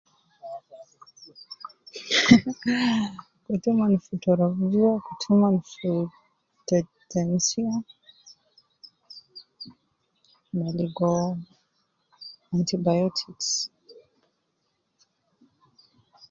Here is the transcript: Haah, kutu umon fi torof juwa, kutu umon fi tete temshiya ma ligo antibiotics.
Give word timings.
Haah, 0.39 0.59
kutu 3.45 3.67
umon 3.71 3.91
fi 4.03 4.13
torof 4.23 4.55
juwa, 4.71 4.91
kutu 5.05 5.25
umon 5.35 5.55
fi 5.71 5.89
tete 6.67 6.99
temshiya 7.11 7.75
ma 10.57 10.67
ligo 10.77 11.11
antibiotics. 12.55 13.49